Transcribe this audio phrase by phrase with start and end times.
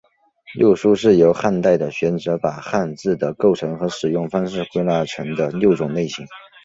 [0.55, 6.25] 六书是由汉代的学者把汉字的构成和使用方式归纳成的六种类型。